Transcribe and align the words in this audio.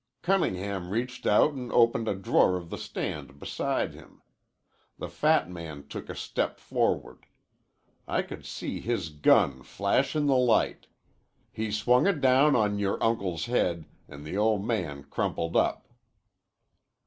Cunningham 0.23 0.89
reached 0.89 1.27
out 1.27 1.51
an' 1.53 1.69
opened 1.71 2.07
a 2.07 2.15
drawer 2.15 2.57
of 2.57 2.71
the 2.71 2.77
stand 2.79 3.37
beside 3.37 3.93
him. 3.93 4.23
The 4.97 5.07
fat 5.09 5.47
man 5.47 5.87
took 5.87 6.09
a 6.09 6.15
step 6.15 6.59
forward. 6.59 7.27
I 8.07 8.23
could 8.23 8.43
see 8.43 8.79
his 8.79 9.09
gun 9.09 9.61
flash 9.61 10.15
in 10.15 10.25
the 10.25 10.35
light. 10.35 10.87
He 11.51 11.69
swung 11.71 12.07
it 12.07 12.19
down 12.19 12.55
on 12.55 12.79
yore 12.79 12.97
uncle's 12.99 13.45
head 13.45 13.85
an' 14.07 14.23
the 14.23 14.37
old 14.37 14.65
man 14.65 15.03
crumpled 15.03 15.55
up." 15.55 15.87